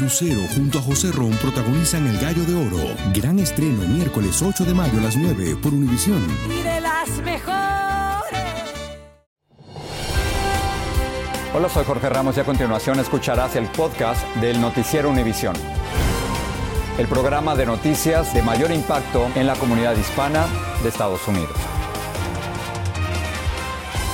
[0.00, 2.94] Lucero junto a José Ron protagonizan El Gallo de Oro.
[3.14, 6.24] Gran estreno miércoles 8 de mayo a las 9 por Univisión.
[6.48, 7.52] Y de las mejores.
[11.54, 15.54] Hola, soy Jorge Ramos y a continuación escucharás el podcast del Noticiero Univisión.
[16.98, 20.46] El programa de noticias de mayor impacto en la comunidad hispana
[20.82, 21.56] de Estados Unidos.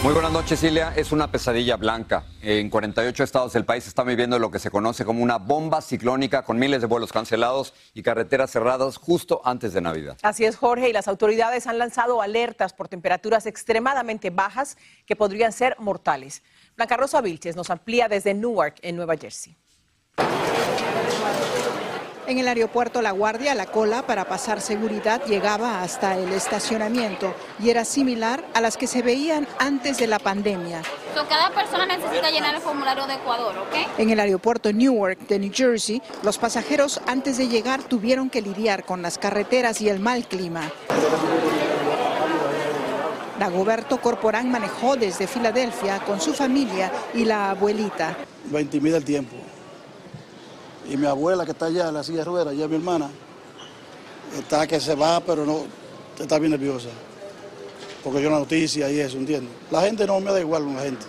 [0.04, 0.92] Muy buenas noches, Cilia.
[0.94, 2.22] Es una pesadilla blanca.
[2.40, 6.44] En 48 estados del país están viviendo lo que se conoce como una bomba ciclónica
[6.44, 10.16] con miles de vuelos cancelados y carreteras cerradas justo antes de Navidad.
[10.22, 15.52] Así es, Jorge, y las autoridades han lanzado alertas por temperaturas extremadamente bajas que podrían
[15.52, 16.44] ser mortales.
[16.76, 19.56] Blanca Rosa Vilches nos amplía desde Newark, en Nueva Jersey.
[22.28, 27.70] En el aeropuerto La Guardia, la cola para pasar seguridad llegaba hasta el estacionamiento y
[27.70, 30.82] era similar a las que se veían antes de la pandemia.
[31.14, 33.98] So, cada persona necesita llenar el formulario de Ecuador, ¿ok?
[33.98, 38.84] En el aeropuerto Newark de New Jersey, los pasajeros antes de llegar tuvieron que lidiar
[38.84, 40.70] con las carreteras y el mal clima.
[43.38, 48.18] Dagoberto Corporán manejó desde Filadelfia con su familia y la abuelita.
[48.54, 49.34] Va a intimida el tiempo.
[50.88, 53.10] Y mi abuela que está allá en la silla de ruedas, ya mi hermana,
[54.38, 55.60] está que se va, pero no,
[56.18, 56.88] está bien nerviosa.
[58.02, 59.52] Porque yo la noticia y eso, ¿entiendes?
[59.70, 61.04] La gente no me da igual la gente,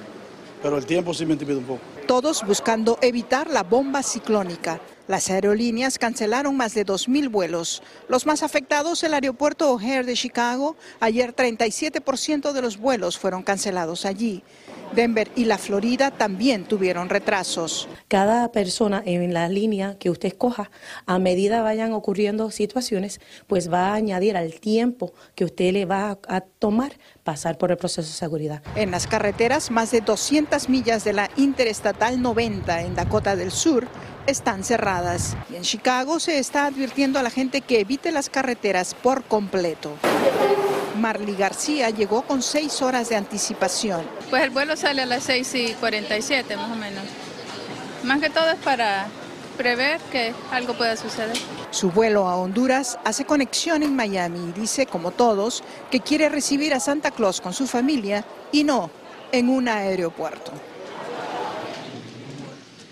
[0.61, 1.81] pero el tiempo sí me intimida un poco.
[2.07, 4.81] Todos buscando evitar la bomba ciclónica.
[5.09, 7.81] Las aerolíneas cancelaron más de 2.000 vuelos.
[8.07, 10.75] Los más afectados, el aeropuerto O'Hare de Chicago.
[10.99, 14.43] Ayer 37% de los vuelos fueron cancelados allí.
[14.93, 17.89] Denver y la Florida también tuvieron retrasos.
[18.07, 20.69] Cada persona en la línea que usted escoja,
[21.07, 26.19] a medida vayan ocurriendo situaciones, pues va a añadir al tiempo que usted le va
[26.27, 26.93] a tomar
[27.23, 28.61] pasar por el proceso de seguridad.
[28.75, 33.87] En las carreteras, más de 200 millas de la Interestatal 90 en Dakota del Sur
[34.27, 35.35] están cerradas.
[35.51, 39.93] Y en Chicago se está advirtiendo a la gente que evite las carreteras por completo.
[40.99, 44.01] Marley García llegó con seis horas de anticipación.
[44.29, 47.03] Pues el vuelo sale a las 6 y 47 más o menos.
[48.03, 49.07] Más que todo es para
[49.57, 51.37] prever que algo pueda suceder.
[51.71, 56.73] Su vuelo a Honduras hace conexión en Miami y dice, como todos, que quiere recibir
[56.73, 58.89] a Santa Claus con su familia y no
[59.31, 60.51] en un aeropuerto.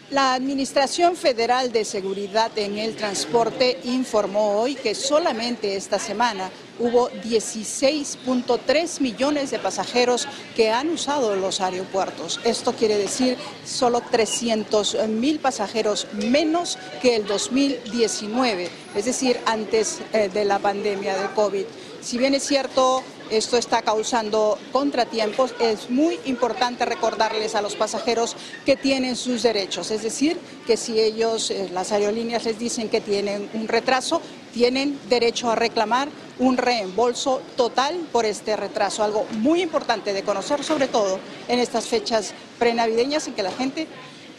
[0.09, 7.09] La Administración Federal de Seguridad en el Transporte informó hoy que solamente esta semana hubo
[7.09, 10.25] 16.3 millones de pasajeros
[10.55, 12.39] que han usado los aeropuertos.
[12.45, 13.35] Esto quiere decir
[13.65, 21.17] solo 300 mil pasajeros menos que el 2019, es decir, antes eh, de la pandemia
[21.17, 21.65] de COVID.
[21.99, 28.35] Si bien es cierto, esto está causando contratiempos, es muy importante recordarles a los pasajeros
[28.65, 33.01] que tienen sus derechos, es decir, que si ellos, eh, las aerolíneas les dicen que
[33.01, 34.21] tienen un retraso,
[34.53, 40.63] tienen derecho a reclamar un reembolso total por este retraso, algo muy importante de conocer,
[40.63, 43.87] sobre todo en estas fechas prenavideñas en que la gente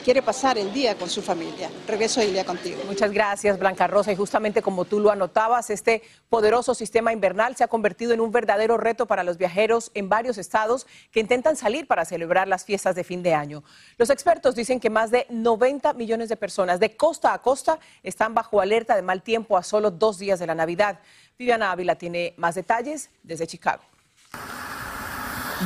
[0.09, 1.71] quiere pasar el día con su familia.
[1.87, 2.81] Regreso Ilia contigo.
[2.87, 4.11] Muchas gracias, Blanca Rosa.
[4.11, 8.33] Y justamente como tú lo anotabas, este poderoso sistema invernal se ha convertido en un
[8.33, 12.95] verdadero reto para los viajeros en varios estados que intentan salir para celebrar las fiestas
[12.95, 13.63] de fin de año.
[13.99, 18.33] Los expertos dicen que más de 90 millones de personas de costa a costa están
[18.33, 21.01] bajo alerta de mal tiempo a solo dos días de la Navidad.
[21.39, 23.83] Viviana Ávila tiene más detalles desde Chicago.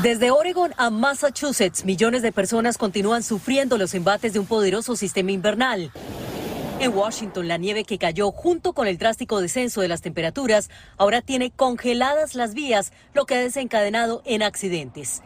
[0.01, 5.33] Desde Oregon a Massachusetts, millones de personas continúan sufriendo los embates de un poderoso sistema
[5.33, 5.93] invernal.
[6.81, 11.21] En Washington, la nieve que cayó junto con el drástico descenso de las temperaturas ahora
[11.21, 15.23] tiene congeladas las vías, lo que ha desencadenado en accidentes.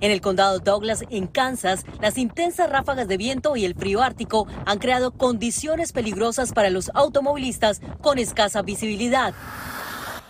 [0.00, 4.46] En el condado Douglas, en Kansas, las intensas ráfagas de viento y el frío ártico
[4.66, 9.32] han creado condiciones peligrosas para los automovilistas con escasa visibilidad.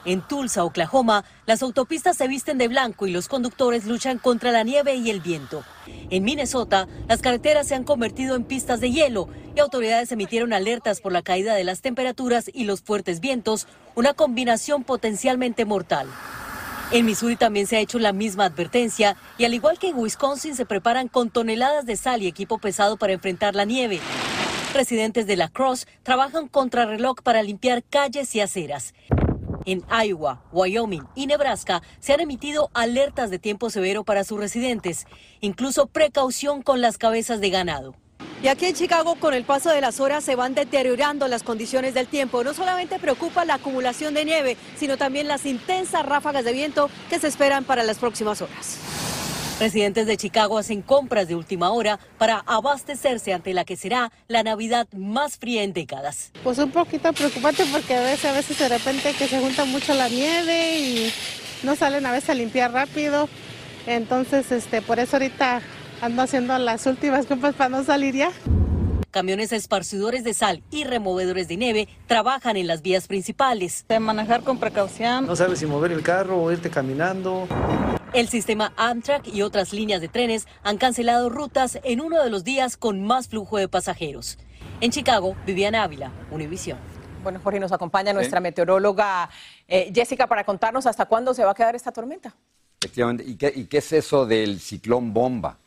[0.04, 4.62] En Tulsa, Oklahoma, las autopistas se visten de blanco y los conductores luchan contra la
[4.62, 5.64] nieve y el viento.
[6.10, 11.00] En Minnesota, las carreteras se han convertido en pistas de hielo y autoridades emitieron alertas
[11.00, 16.06] por la caída de las temperaturas y los fuertes vientos, una combinación potencialmente mortal.
[16.90, 20.54] En Missouri también se ha hecho la misma advertencia y al igual que en Wisconsin
[20.54, 24.00] se preparan con toneladas de sal y equipo pesado para enfrentar la nieve.
[24.74, 28.92] Residentes de La Crosse trabajan contrarreloj para limpiar calles y aceras.
[29.66, 35.06] En Iowa, Wyoming y Nebraska se han emitido alertas de tiempo severo para sus residentes,
[35.40, 37.94] incluso precaución con las cabezas de ganado.
[38.42, 41.94] Y aquí en Chicago, con el paso de las horas, se van deteriorando las condiciones
[41.94, 42.44] del tiempo.
[42.44, 47.18] No solamente preocupa la acumulación de nieve, sino también las intensas ráfagas de viento que
[47.18, 49.03] se esperan para las próximas horas.
[49.60, 54.42] Residentes de Chicago hacen compras de última hora para abastecerse ante la que será la
[54.42, 56.32] Navidad más fría en décadas.
[56.42, 59.94] Pues un poquito preocupante porque a veces, a veces de repente que se junta mucho
[59.94, 61.12] la nieve y
[61.62, 63.28] no salen a veces a limpiar rápido.
[63.86, 65.62] Entonces, este, por eso ahorita
[66.00, 68.32] ando haciendo las últimas compras para no salir ya.
[69.14, 73.84] Camiones esparcidores de sal y removedores de nieve trabajan en las vías principales.
[73.88, 75.28] De manejar con precaución.
[75.28, 77.46] No sabes si mover el carro o irte caminando.
[78.12, 82.42] El sistema Amtrak y otras líneas de trenes han cancelado rutas en uno de los
[82.42, 84.36] días con más flujo de pasajeros.
[84.80, 86.78] En Chicago, Viviana Ávila, Univisión.
[87.22, 89.30] Bueno, Jorge, nos acompaña nuestra meteoróloga
[89.68, 92.34] eh, Jessica para contarnos hasta cuándo se va a quedar esta tormenta.
[92.80, 93.22] Efectivamente.
[93.24, 95.60] ¿Y qué, ¿Y qué es eso del ciclón bomba?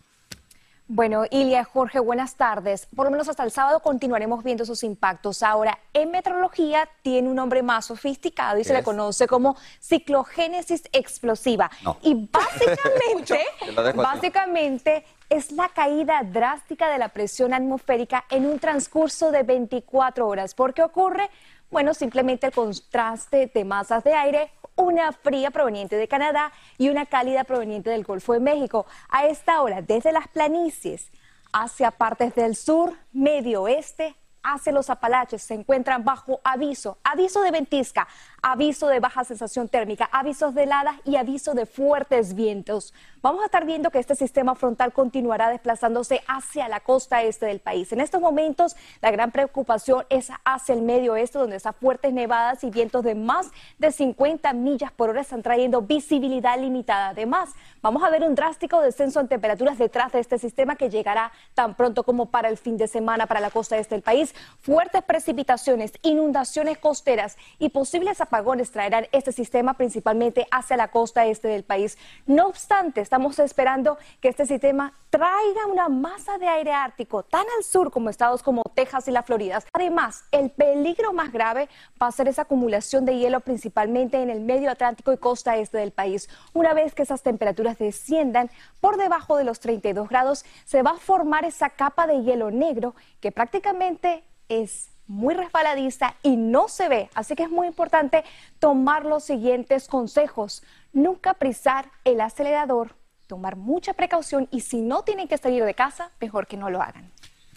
[0.89, 2.87] Bueno, Ilia, Jorge, buenas tardes.
[2.95, 5.43] Por lo menos hasta el sábado continuaremos viendo sus impactos.
[5.43, 11.69] Ahora, en meteorología tiene un nombre más sofisticado y se le conoce como ciclogénesis explosiva.
[12.03, 13.45] Y básicamente,
[13.95, 20.53] básicamente es la caída drástica de la presión atmosférica en un transcurso de 24 horas.
[20.53, 21.29] ¿Por qué ocurre?
[21.69, 27.05] Bueno, simplemente el contraste de masas de aire una fría proveniente de Canadá y una
[27.05, 28.85] cálida proveniente del Golfo de México.
[29.09, 31.11] A esta hora, desde las planicies
[31.51, 34.15] hacia partes del sur, medio oeste,
[34.47, 38.07] hacia los Apalaches se encuentran bajo aviso, aviso de ventisca,
[38.41, 42.93] aviso de baja sensación térmica, avisos de heladas y aviso de fuertes vientos.
[43.21, 47.59] Vamos a estar viendo que este sistema frontal continuará desplazándose hacia la costa este del
[47.59, 47.91] país.
[47.91, 52.63] En estos momentos, la gran preocupación es hacia el medio oeste, donde esas fuertes nevadas
[52.63, 57.09] y vientos de más de 50 millas por hora están trayendo visibilidad limitada.
[57.09, 57.49] Además,
[57.81, 61.75] vamos a ver un drástico descenso en temperaturas detrás de este sistema que llegará tan
[61.75, 64.33] pronto como para el fin de semana para la costa este del país.
[64.61, 71.47] Fuertes precipitaciones, inundaciones costeras y posibles apagones traerán este sistema principalmente hacia la costa este
[71.47, 71.97] del país.
[72.25, 77.63] No obstante, estamos esperando que este sistema traiga una masa de aire ártico tan al
[77.63, 79.63] sur como estados como Texas y la Florida.
[79.73, 81.69] Además, el peligro más grave
[82.01, 85.77] va a ser esa acumulación de hielo principalmente en el medio Atlántico y costa este
[85.77, 86.29] del país.
[86.53, 88.51] Una vez que esas temperaturas desciendan
[88.81, 92.95] por debajo de los 32 grados, se va a formar esa capa de hielo negro
[93.21, 97.09] que prácticamente es muy resbaladiza y no se ve.
[97.15, 98.23] Así que es muy importante
[98.59, 100.63] tomar los siguientes consejos.
[100.93, 102.95] Nunca prisar el acelerador,
[103.27, 106.81] tomar mucha precaución y si no tienen que salir de casa, mejor que no lo
[106.81, 107.11] hagan.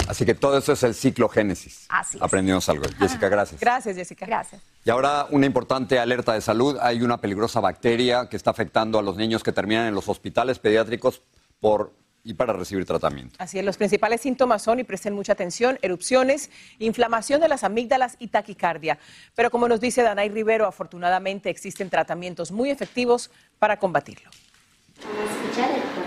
[0.08, 1.86] Así que todo eso es el ciclo Génesis.
[1.88, 2.22] Así es.
[2.22, 2.84] Aprendimos algo.
[2.98, 3.60] Jessica, gracias.
[3.60, 4.26] Gracias, Jessica.
[4.26, 4.60] Gracias.
[4.84, 6.78] Y ahora una importante alerta de salud.
[6.80, 10.58] Hay una peligrosa bacteria que está afectando a los niños que terminan en los hospitales
[10.58, 11.22] pediátricos
[11.60, 11.92] por
[12.24, 13.34] y para recibir tratamiento.
[13.38, 18.16] Así es, los principales síntomas son, y presten mucha atención, erupciones, inflamación de las amígdalas
[18.18, 18.98] y taquicardia.
[19.34, 24.30] Pero como nos dice Danay Rivero, afortunadamente existen tratamientos muy efectivos para combatirlo.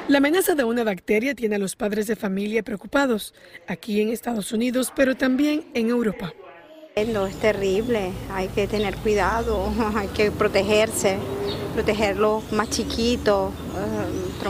[0.08, 3.34] La amenaza de una bacteria tiene a los padres de familia preocupados,
[3.68, 6.34] aquí en Estados Unidos, pero también en Europa.
[7.08, 11.18] No, es terrible, hay que tener cuidado, hay que protegerse,
[11.74, 14.44] protegerlo más chiquito, uh,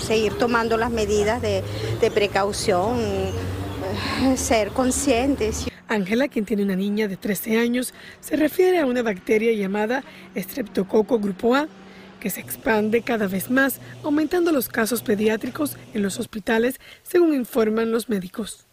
[0.00, 1.62] seguir tomando las medidas de,
[2.00, 5.66] de precaución, uh, ser conscientes.
[5.88, 10.04] Ángela, quien tiene una niña de 13 años, se refiere a una bacteria llamada
[10.36, 11.66] Streptococo grupo A,
[12.20, 17.90] que se expande cada vez más, aumentando los casos pediátricos en los hospitales, según informan
[17.90, 18.66] los médicos.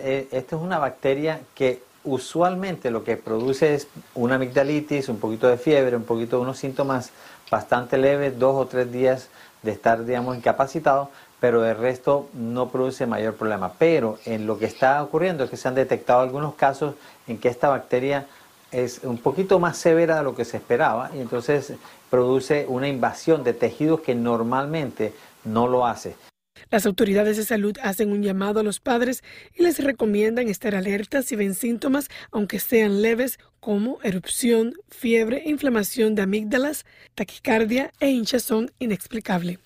[0.00, 5.46] Eh, esta es una bacteria que usualmente lo que produce es una amigdalitis, un poquito
[5.46, 7.10] de fiebre, un poquito de unos síntomas
[7.50, 9.28] bastante leves, dos o tres días
[9.62, 13.72] de estar, digamos, incapacitado, pero el resto no produce mayor problema.
[13.78, 16.94] Pero en lo que está ocurriendo es que se han detectado algunos casos
[17.26, 18.26] en que esta bacteria
[18.70, 21.72] es un poquito más severa de lo que se esperaba y entonces
[22.08, 25.12] produce una invasión de tejidos que normalmente
[25.44, 26.14] no lo hace.
[26.70, 29.24] Las autoridades de salud hacen un llamado a los padres
[29.54, 36.14] y les recomiendan estar alertas si ven síntomas, aunque sean leves, como erupción, fiebre, inflamación
[36.14, 39.58] de amígdalas, taquicardia e hinchazón inexplicable.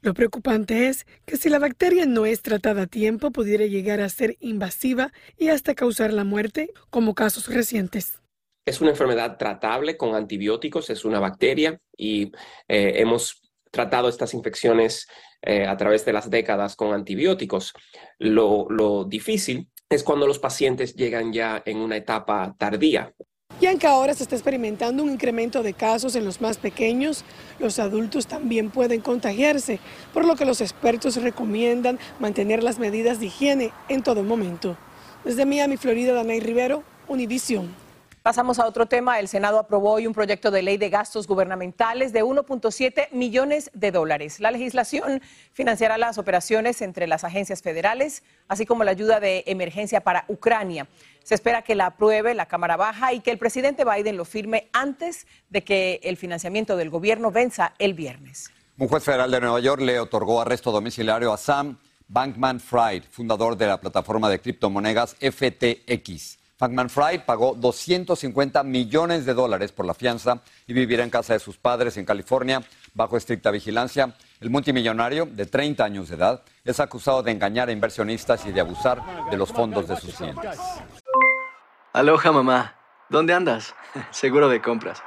[0.00, 4.08] Lo preocupante es que si la bacteria no es tratada a tiempo, pudiera llegar a
[4.08, 8.20] ser invasiva y hasta causar la muerte, como casos recientes.
[8.66, 12.32] Es una enfermedad tratable con antibióticos, es una bacteria y
[12.68, 13.43] eh, hemos
[13.74, 15.06] tratado estas infecciones
[15.42, 17.74] eh, a través de las décadas con antibióticos.
[18.18, 23.12] Lo, lo, difícil es cuando los pacientes llegan ya en una etapa tardía.
[23.60, 27.24] Y aunque ahora se está experimentando un incremento de casos en los más pequeños,
[27.58, 29.78] los adultos también pueden contagiarse,
[30.12, 34.76] por lo que los expertos recomiendan mantener las medidas de higiene en todo momento.
[35.24, 37.83] Desde Miami, Florida, Danay Rivero, Univisión.
[38.24, 39.20] Pasamos a otro tema.
[39.20, 43.90] El Senado aprobó hoy un proyecto de ley de gastos gubernamentales de 1.7 millones de
[43.90, 44.40] dólares.
[44.40, 45.20] La legislación
[45.52, 50.88] financiará las operaciones entre las agencias federales, así como la ayuda de emergencia para Ucrania.
[51.22, 54.70] Se espera que la apruebe la Cámara Baja y que el presidente Biden lo firme
[54.72, 58.50] antes de que el financiamiento del gobierno venza el viernes.
[58.78, 61.78] Un juez federal de Nueva York le otorgó arresto domiciliario a Sam
[62.08, 66.38] Bankman Fried, fundador de la plataforma de criptomonedas FTX.
[66.64, 71.38] Bankman Fried pagó 250 millones de dólares por la fianza y vivirá en casa de
[71.38, 72.62] sus padres en California
[72.94, 74.14] bajo estricta vigilancia.
[74.40, 78.62] El multimillonario, de 30 años de edad, es acusado de engañar a inversionistas y de
[78.62, 80.58] abusar de los fondos de sus clientes.
[81.92, 82.76] Aloha mamá,
[83.10, 83.74] ¿dónde andas?
[84.10, 85.02] Seguro de compras.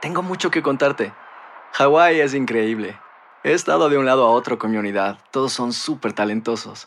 [0.00, 1.12] Tengo mucho que contarte.
[1.72, 2.96] Hawái es increíble.
[3.42, 5.18] He estado de un lado a otro con mi unidad.
[5.32, 6.86] Todos son súper talentosos.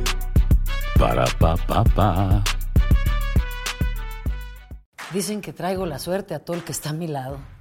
[1.01, 2.43] Para pa pa pa.
[5.11, 7.39] Dicen que traigo la suerte a todo el que está a mi lado.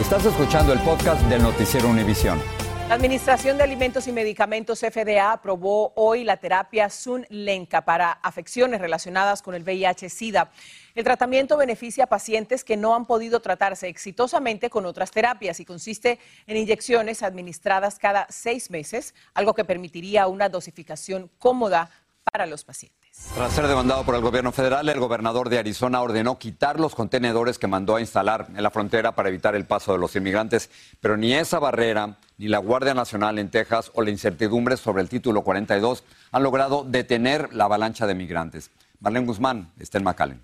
[0.00, 2.40] Estás escuchando el podcast del noticiero Univisión.
[2.88, 9.42] La Administración de Alimentos y Medicamentos FDA aprobó hoy la terapia Sunlenca para afecciones relacionadas
[9.42, 10.50] con el VIH-Sida.
[10.94, 15.66] El tratamiento beneficia a pacientes que no han podido tratarse exitosamente con otras terapias y
[15.66, 21.90] consiste en inyecciones administradas cada seis meses, algo que permitiría una dosificación cómoda
[22.24, 22.99] para los pacientes.
[23.34, 27.58] Tras ser demandado por el gobierno federal, el gobernador de Arizona ordenó quitar los contenedores
[27.58, 30.68] que mandó a instalar en la frontera para evitar el paso de los inmigrantes.
[31.00, 35.08] Pero ni esa barrera, ni la Guardia Nacional en Texas o la incertidumbre sobre el
[35.08, 38.70] título 42 han logrado detener la avalancha de migrantes.
[38.98, 40.40] Marlene Guzmán está en.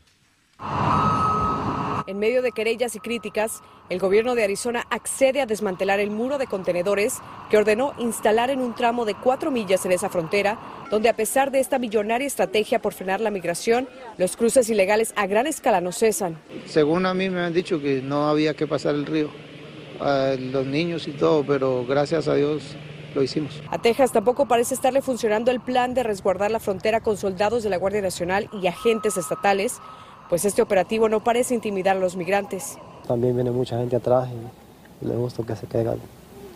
[2.06, 6.38] En medio de querellas y críticas, el gobierno de Arizona accede a desmantelar el muro
[6.38, 7.18] de contenedores
[7.50, 10.56] que ordenó instalar en un tramo de cuatro millas en esa frontera,
[10.88, 15.26] donde a pesar de esta millonaria estrategia por frenar la migración, los cruces ilegales a
[15.26, 16.38] gran escala no cesan.
[16.66, 19.28] Según a mí me han dicho que no había que pasar el río,
[20.00, 22.76] a los niños y todo, pero gracias a Dios
[23.16, 23.60] lo hicimos.
[23.70, 27.70] A Texas tampoco parece estarle funcionando el plan de resguardar la frontera con soldados de
[27.70, 29.80] la Guardia Nacional y agentes estatales,
[30.28, 32.78] pues este operativo no parece intimidar a los migrantes.
[33.06, 34.28] También viene mucha gente atrás
[35.02, 35.66] y le gusta que se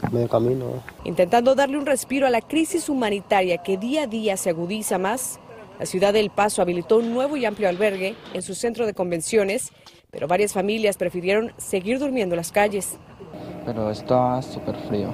[0.02, 0.66] a medio camino.
[1.04, 5.38] Intentando darle un respiro a la crisis humanitaria que día a día se agudiza más,
[5.78, 8.94] la ciudad de El Paso habilitó un nuevo y amplio albergue en su centro de
[8.94, 9.72] convenciones,
[10.10, 12.98] pero varias familias prefirieron seguir durmiendo en las calles.
[13.64, 15.08] Pero está súper frío.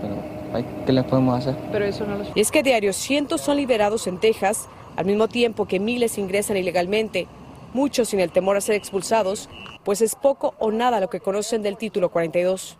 [0.00, 1.56] Pero, ¿qué le podemos hacer?
[1.70, 2.24] Pero eso no lo...
[2.34, 6.56] Y es que diarios cientos son liberados en Texas, al mismo tiempo que miles ingresan
[6.56, 7.26] ilegalmente
[7.72, 9.48] muchos sin el temor a ser expulsados,
[9.84, 12.76] pues es poco o nada lo que conocen del título 42.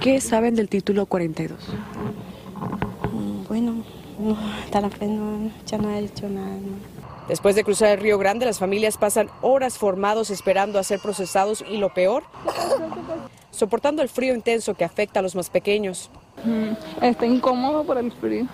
[0.00, 1.58] ¿Qué saben del título 42?
[3.12, 3.74] Mm, Bueno,
[4.18, 6.48] no, hasta la fe no, ya no he hecho nada.
[6.56, 6.94] no.
[7.28, 11.64] Después de cruzar el Río Grande, las familias pasan horas formados esperando a ser procesados
[11.66, 12.22] y lo peor,
[13.50, 16.10] soportando el frío intenso que afecta a los más pequeños.
[17.00, 18.46] Está incómodo por el frío.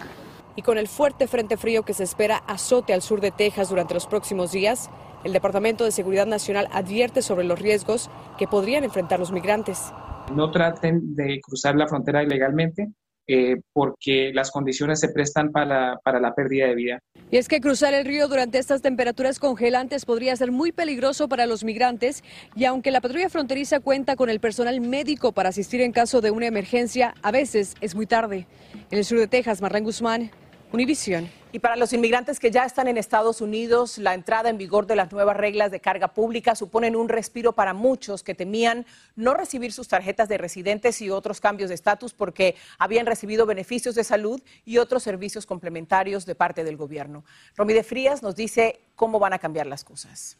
[0.54, 3.94] Y con el fuerte frente frío que se espera azote al sur de Texas durante
[3.94, 4.88] los próximos días,
[5.24, 9.92] el Departamento de Seguridad Nacional advierte sobre los riesgos que podrían enfrentar los migrantes.
[10.34, 12.88] No traten de cruzar la frontera ilegalmente
[13.32, 16.98] eh, porque las condiciones se prestan para, para la pérdida de vida.
[17.30, 21.46] Y es que cruzar el río durante estas temperaturas congelantes podría ser muy peligroso para
[21.46, 22.24] los migrantes
[22.56, 26.32] y aunque la patrulla fronteriza cuenta con el personal médico para asistir en caso de
[26.32, 28.48] una emergencia, a veces es muy tarde.
[28.90, 30.32] En el sur de Texas, Marlene Guzmán,
[30.72, 31.28] Univisión.
[31.52, 34.94] Y para los inmigrantes que ya están en Estados Unidos, la entrada en vigor de
[34.94, 38.86] las nuevas reglas de carga pública suponen un respiro para muchos que temían
[39.16, 43.96] no recibir sus tarjetas de residentes y otros cambios de estatus porque habían recibido beneficios
[43.96, 47.24] de salud y otros servicios complementarios de parte del gobierno.
[47.56, 50.38] Romy de Frías nos dice cómo van a cambiar las cosas.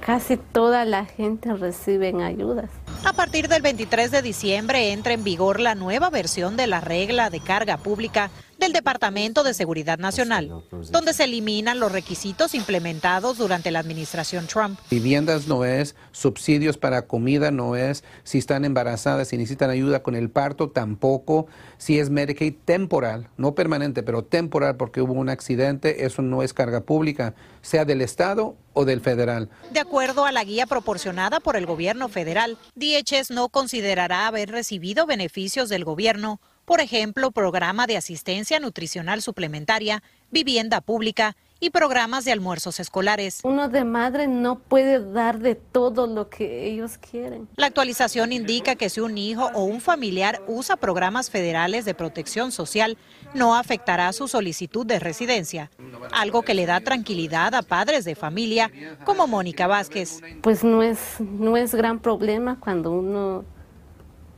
[0.00, 2.70] Casi toda la gente recibe ayudas.
[3.04, 7.30] A partir del 23 de diciembre entra en vigor la nueva versión de la regla
[7.30, 13.70] de carga pública del Departamento de Seguridad Nacional, donde se eliminan los requisitos implementados durante
[13.70, 14.78] la administración Trump.
[14.90, 20.16] Viviendas no es, subsidios para comida no es, si están embarazadas, y necesitan ayuda con
[20.16, 21.46] el parto tampoco,
[21.78, 26.52] si es Medicaid temporal, no permanente, pero temporal porque hubo un accidente, eso no es
[26.52, 29.48] carga pública, sea del Estado o del federal.
[29.70, 35.06] De acuerdo a la guía proporcionada por el gobierno federal, DHS no considerará haber recibido
[35.06, 42.32] beneficios del gobierno por ejemplo, programa de asistencia nutricional suplementaria, vivienda pública y programas de
[42.32, 43.40] almuerzos escolares.
[43.42, 47.48] Uno de madre no puede dar de todo lo que ellos quieren.
[47.56, 52.52] La actualización indica que si un hijo o un familiar usa programas federales de protección
[52.52, 52.98] social,
[53.32, 55.70] no afectará su solicitud de residencia,
[56.12, 58.70] algo que le da tranquilidad a padres de familia
[59.06, 60.20] como Mónica Vázquez.
[60.42, 63.46] Pues no es, no es gran problema cuando uno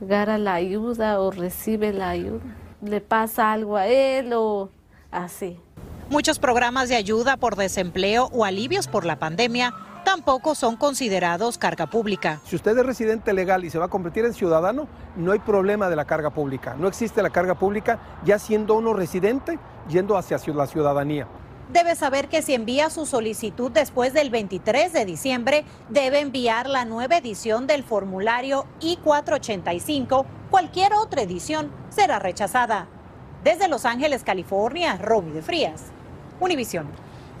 [0.01, 2.41] gana la ayuda o recibe la ayuda.
[2.81, 4.69] Le pasa algo a él o
[5.11, 5.59] así.
[6.09, 11.87] Muchos programas de ayuda por desempleo o alivios por la pandemia tampoco son considerados carga
[11.87, 12.41] pública.
[12.43, 15.89] Si usted es residente legal y se va a convertir en ciudadano, no hay problema
[15.89, 16.75] de la carga pública.
[16.77, 21.27] No existe la carga pública ya siendo uno residente yendo hacia la ciudadanía
[21.71, 26.85] debe saber que si envía su solicitud después del 23 de diciembre, debe enviar la
[26.85, 30.25] nueva edición del formulario I-485.
[30.49, 32.87] Cualquier otra edición será rechazada.
[33.43, 35.85] Desde Los Ángeles, California, Romy de Frías,
[36.39, 36.87] Univisión.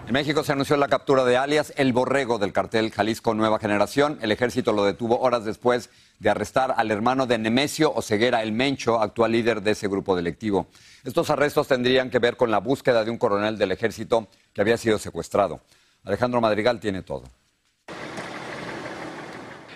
[0.07, 4.17] En México se anunció la captura de alias El Borrego del cartel Jalisco Nueva Generación.
[4.21, 5.89] El ejército lo detuvo horas después
[6.21, 10.67] de arrestar al hermano de Nemesio Oseguera El Mencho, actual líder de ese grupo delictivo.
[11.03, 14.77] Estos arrestos tendrían que ver con la búsqueda de un coronel del ejército que había
[14.77, 15.61] sido secuestrado.
[16.03, 17.23] Alejandro Madrigal tiene todo.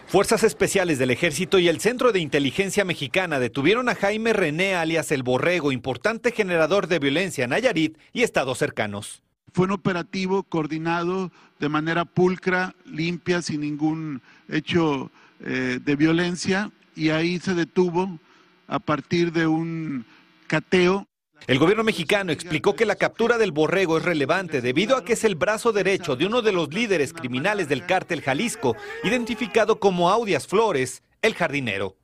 [0.06, 5.12] Fuerzas Especiales del Ejército y el Centro de Inteligencia Mexicana detuvieron a Jaime René alias
[5.12, 9.24] El Borrego, importante generador de violencia en Nayarit y estados cercanos.
[9.52, 15.10] Fue un operativo coordinado de manera pulcra, limpia, sin ningún hecho
[15.42, 18.20] eh, de violencia, y ahí se detuvo
[18.68, 20.06] a partir de un
[20.48, 21.08] cateo
[21.48, 25.24] el gobierno mexicano explicó que la captura del borrego es relevante debido a que es
[25.24, 30.48] el brazo derecho de uno de los líderes criminales del cártel Jalisco, identificado como Audias
[30.48, 31.96] Flores, el jardinero.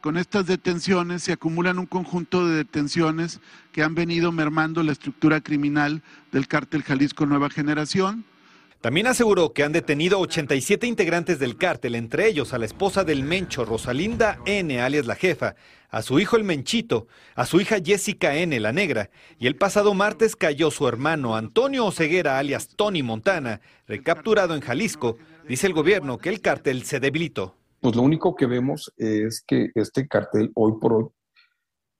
[0.00, 5.42] Con estas detenciones se acumulan un conjunto de detenciones que han venido mermando la estructura
[5.42, 8.24] criminal del cártel Jalisco Nueva Generación.
[8.80, 13.22] También aseguró que han detenido 87 integrantes del cártel, entre ellos a la esposa del
[13.22, 15.56] Mencho, Rosalinda N., alias la jefa,
[15.88, 19.94] a su hijo el Menchito, a su hija Jessica N., la negra, y el pasado
[19.94, 25.16] martes cayó su hermano Antonio Oseguera, alias Tony Montana, recapturado en Jalisco.
[25.48, 27.56] Dice el gobierno que el cártel se debilitó.
[27.80, 31.04] Pues lo único que vemos es que este cartel hoy por hoy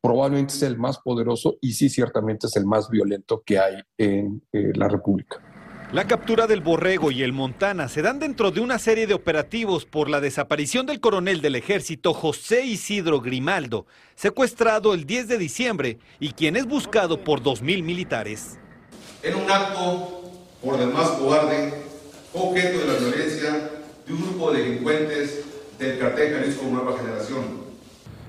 [0.01, 4.43] probablemente es el más poderoso y sí ciertamente es el más violento que hay en
[4.53, 5.43] eh, la República.
[5.93, 9.87] La captura del Borrego y el Montana se dan dentro de una serie de operativos
[9.87, 15.99] por la desaparición del coronel del ejército José Isidro Grimaldo, secuestrado el 10 de diciembre
[16.19, 18.59] y quien es buscado por 2.000 militares.
[19.23, 20.23] En un acto
[20.61, 21.73] por demás cobarde,
[22.35, 23.71] objeto de la violencia
[24.05, 25.45] de un grupo de delincuentes
[25.79, 27.65] del cartel Jalisco Nueva Generación.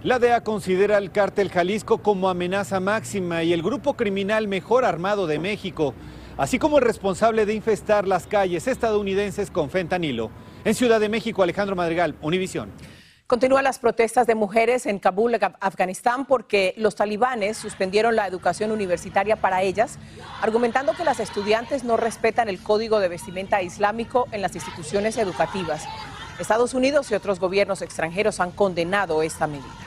[0.04, 5.26] La DEA considera al cártel Jalisco como amenaza máxima y el grupo criminal mejor armado
[5.26, 5.96] de México
[6.38, 10.30] así como el responsable de infestar las calles estadounidenses con fentanilo.
[10.64, 12.72] En Ciudad de México, Alejandro Madrigal, Univisión.
[13.26, 19.36] Continúan las protestas de mujeres en Kabul, Afganistán, porque los talibanes suspendieron la educación universitaria
[19.36, 20.00] para ellas,
[20.42, 25.84] argumentando que las estudiantes no respetan el código de vestimenta islámico en las instituciones educativas.
[26.40, 29.87] Estados Unidos y otros gobiernos extranjeros han condenado esta medida.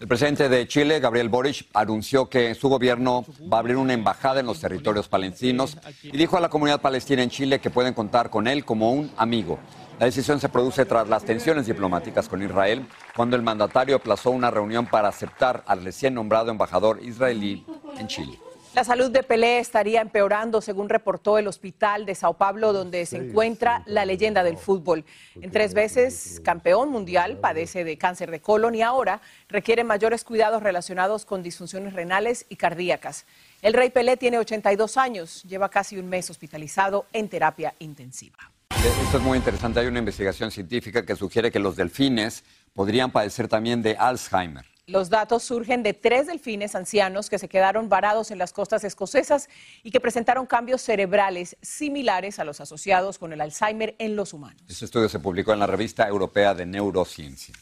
[0.00, 4.40] El presidente de Chile, Gabriel Boric, anunció que su gobierno va a abrir una embajada
[4.40, 8.30] en los territorios palestinos y dijo a la comunidad palestina en Chile que pueden contar
[8.30, 9.58] con él como un amigo.
[9.98, 14.50] La decisión se produce tras las tensiones diplomáticas con Israel, cuando el mandatario aplazó una
[14.50, 17.66] reunión para aceptar al recién nombrado embajador israelí
[17.98, 18.38] en Chile.
[18.72, 23.16] La salud de Pelé estaría empeorando, según reportó el hospital de Sao Paulo, donde se
[23.16, 25.04] encuentra la leyenda del fútbol.
[25.34, 30.62] En tres veces campeón mundial, padece de cáncer de colon y ahora requiere mayores cuidados
[30.62, 33.26] relacionados con disfunciones renales y cardíacas.
[33.60, 38.38] El rey Pelé tiene 82 años, lleva casi un mes hospitalizado en terapia intensiva.
[38.70, 39.80] Esto es muy interesante.
[39.80, 44.64] Hay una investigación científica que sugiere que los delfines podrían padecer también de Alzheimer.
[44.90, 49.48] Los datos surgen de tres delfines ancianos que se quedaron varados en las costas escocesas
[49.84, 54.60] y que presentaron cambios cerebrales similares a los asociados con el Alzheimer en los humanos.
[54.68, 57.54] Este estudio se publicó en la revista europea de neurociencia.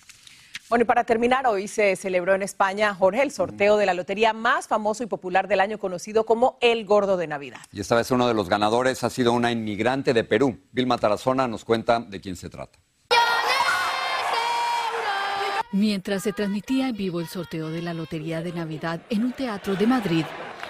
[0.71, 4.33] Bueno, y para terminar, hoy se celebró en España, Jorge, el sorteo de la lotería
[4.33, 7.61] más famoso y popular del año, conocido como El Gordo de Navidad.
[7.73, 10.61] Y esta vez uno de los ganadores ha sido una inmigrante de Perú.
[10.73, 12.79] Vilma Tarazona nos cuenta de quién se trata.
[15.73, 19.77] Mientras se transmitía en vivo el sorteo de la Lotería de Navidad en un teatro
[19.77, 20.25] de Madrid,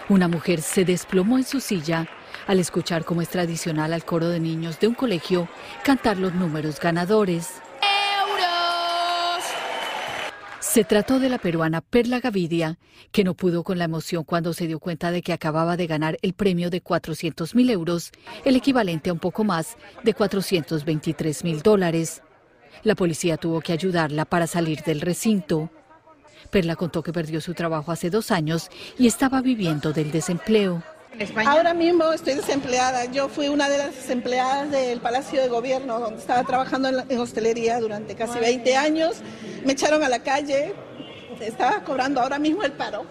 [0.08, 2.08] una mujer se desplomó en su silla
[2.48, 5.48] al escuchar, como es tradicional al coro de niños de un colegio,
[5.84, 7.62] cantar los números ganadores.
[8.26, 9.44] ¡Euros!
[10.58, 12.80] Se trató de la peruana Perla Gavidia,
[13.12, 16.18] que no pudo con la emoción cuando se dio cuenta de que acababa de ganar
[16.22, 18.11] el premio de 400 mil euros,
[18.44, 22.20] el equivalente a un poco más de 423 mil dólares.
[22.84, 25.70] La policía tuvo que ayudarla para salir del recinto.
[26.50, 30.82] Perla contó que perdió su trabajo hace dos años y estaba viviendo del desempleo.
[31.46, 33.06] Ahora mismo estoy desempleada.
[33.06, 37.80] Yo fui una de las desempleadas del Palacio de Gobierno, donde estaba trabajando en, hostelería
[37.80, 39.16] durante casi 20 años.
[39.64, 40.74] Me echaron a la calle.
[41.40, 43.04] Estaba cobrando ahora mismo el paro.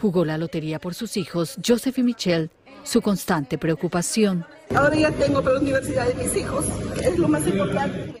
[0.00, 2.50] Jugó la lotería por sus hijos, Joseph y Michelle,
[2.82, 4.44] su constante preocupación.
[4.74, 6.64] Ahora ya tengo para la universidad de mis hijos,
[7.00, 8.20] es lo más importante.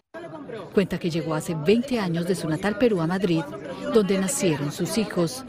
[0.72, 3.42] Cuenta que llegó hace 20 años de su natal Perú a Madrid,
[3.92, 5.44] donde nacieron sus hijos.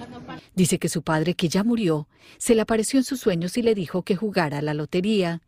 [0.54, 2.08] Dice que su padre, que ya murió,
[2.38, 5.42] se le apareció en sus sueños y le dijo que jugara a la lotería.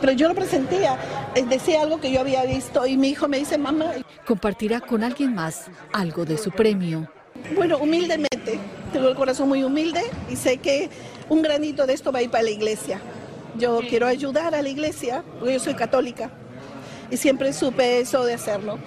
[0.00, 0.96] Pero yo lo presentía,
[1.34, 3.92] eh, decía algo que yo había visto y mi hijo me dice, mamá.
[4.24, 7.10] Compartirá con alguien más algo de su premio.
[7.56, 8.60] Bueno, humildemente,
[8.92, 10.88] tengo el corazón muy humilde y sé que
[11.28, 13.00] un granito de esto va a ir para la iglesia.
[13.58, 16.30] Yo quiero ayudar a la iglesia, porque yo soy católica
[17.10, 18.78] y siempre supe eso de hacerlo.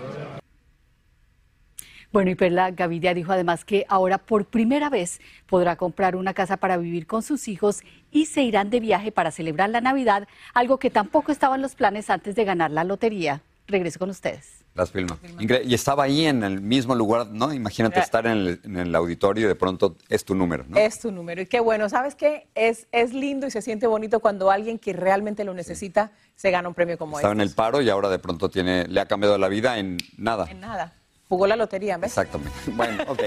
[2.11, 6.57] Bueno, y Perla Gavidia dijo además que ahora por primera vez podrá comprar una casa
[6.57, 10.77] para vivir con sus hijos y se irán de viaje para celebrar la Navidad, algo
[10.77, 13.41] que tampoco estaba en los planes antes de ganar la lotería.
[13.67, 14.65] Regreso con ustedes.
[14.73, 15.17] Las filma.
[15.39, 17.53] Y estaba ahí en el mismo lugar, ¿no?
[17.53, 20.77] Imagínate estar en el, en el, auditorio y de pronto es tu número, ¿no?
[20.77, 21.41] Es tu número.
[21.41, 22.47] Y qué bueno, ¿sabes qué?
[22.55, 26.67] Es, es lindo y se siente bonito cuando alguien que realmente lo necesita se gana
[26.67, 27.19] un premio como este.
[27.19, 29.97] Estaba en el paro y ahora de pronto tiene, le ha cambiado la vida en
[30.17, 30.47] nada.
[30.49, 30.95] En nada.
[31.29, 32.17] Jugó la lotería, ¿ves?
[32.17, 32.57] Exactamente.
[32.71, 33.19] Bueno, ok.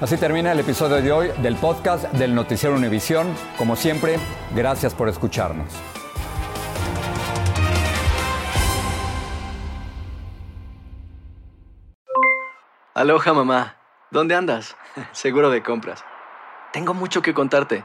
[0.00, 3.32] Así termina el episodio de hoy del podcast del Noticiero Univisión.
[3.56, 4.18] Como siempre,
[4.56, 5.72] gracias por escucharnos.
[12.92, 13.76] Aloha mamá,
[14.10, 14.76] ¿dónde andas?
[15.12, 16.04] Seguro de compras.
[16.72, 17.84] Tengo mucho que contarte.